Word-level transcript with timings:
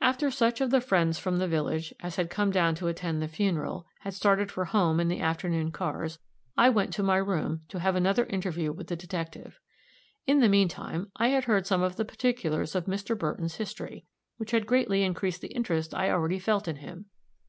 After 0.00 0.32
such 0.32 0.60
of 0.60 0.72
the 0.72 0.80
friends 0.80 1.20
from 1.20 1.38
the 1.38 1.46
village 1.46 1.94
as 2.00 2.16
had 2.16 2.28
come 2.28 2.50
down 2.50 2.74
to 2.74 2.88
attend 2.88 3.22
the 3.22 3.28
funeral, 3.28 3.86
had 4.00 4.12
started 4.12 4.50
for 4.50 4.64
home 4.64 4.98
in 4.98 5.06
the 5.06 5.20
afternoon 5.20 5.70
cars, 5.70 6.18
I 6.56 6.70
went 6.70 6.92
to 6.94 7.04
my 7.04 7.18
room 7.18 7.62
to 7.68 7.78
have 7.78 7.94
another 7.94 8.24
interview 8.26 8.72
with 8.72 8.88
the 8.88 8.96
detective. 8.96 9.60
In 10.26 10.40
the 10.40 10.48
mean 10.48 10.66
time, 10.66 11.12
I 11.14 11.28
had 11.28 11.44
heard 11.44 11.68
some 11.68 11.84
of 11.84 11.94
the 11.94 12.04
particulars 12.04 12.74
of 12.74 12.86
Mr. 12.86 13.16
Burton's 13.16 13.54
history, 13.54 14.06
which 14.38 14.50
had 14.50 14.66
greatly 14.66 15.04
increased 15.04 15.40
the 15.40 15.54
interest 15.54 15.94
I 15.94 16.10
already 16.10 16.40
felt 16.40 16.66
in 16.66 16.78
him. 16.78 17.06